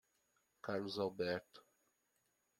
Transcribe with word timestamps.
Carlos 0.63 0.97
Alberto. 0.97 1.61